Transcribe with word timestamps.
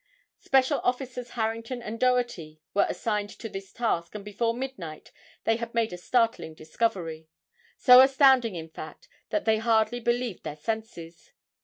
Special 0.39 0.79
officers 0.79 1.29
Harrington 1.37 1.79
and 1.79 1.99
Doherty 1.99 2.59
were 2.73 2.87
assigned 2.89 3.29
to 3.37 3.47
this 3.47 3.71
task 3.71 4.15
and 4.15 4.25
before 4.25 4.55
midnight 4.55 5.11
they 5.43 5.57
had 5.57 5.75
made 5.75 5.93
a 5.93 5.97
startling 5.99 6.55
discovery. 6.55 7.27
So 7.77 8.01
astounding 8.01 8.55
in 8.55 8.69
fact, 8.69 9.07
that 9.29 9.45
they 9.45 9.59
hardly 9.59 9.99
believed 9.99 10.41
their 10.43 10.55
senses. 10.57 11.33